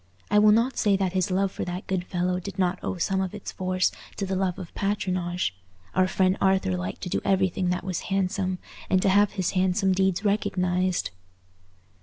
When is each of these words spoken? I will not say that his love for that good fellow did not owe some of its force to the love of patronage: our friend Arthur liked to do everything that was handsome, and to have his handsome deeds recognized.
I 0.31 0.39
will 0.39 0.51
not 0.51 0.79
say 0.79 0.97
that 0.97 1.13
his 1.13 1.29
love 1.29 1.51
for 1.51 1.63
that 1.63 1.85
good 1.85 2.05
fellow 2.05 2.39
did 2.39 2.57
not 2.57 2.79
owe 2.83 2.97
some 2.97 3.21
of 3.21 3.35
its 3.35 3.51
force 3.51 3.91
to 4.17 4.25
the 4.25 4.35
love 4.35 4.57
of 4.57 4.73
patronage: 4.73 5.53
our 5.93 6.07
friend 6.07 6.35
Arthur 6.41 6.75
liked 6.75 7.01
to 7.01 7.09
do 7.09 7.21
everything 7.23 7.69
that 7.69 7.83
was 7.83 7.99
handsome, 8.09 8.57
and 8.89 8.99
to 9.03 9.09
have 9.09 9.33
his 9.33 9.51
handsome 9.51 9.91
deeds 9.93 10.25
recognized. 10.25 11.11